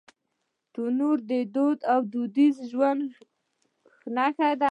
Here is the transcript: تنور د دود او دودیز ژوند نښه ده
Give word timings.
تنور 0.73 1.17
د 1.29 1.31
دود 1.55 1.79
او 1.93 1.99
دودیز 2.13 2.55
ژوند 2.71 3.01
نښه 4.15 4.49
ده 4.57 4.59